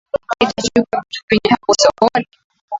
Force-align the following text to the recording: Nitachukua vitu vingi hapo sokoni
Nitachukua 0.39 0.99
vitu 0.99 1.21
vingi 1.29 1.49
hapo 1.49 1.73
sokoni 1.81 2.27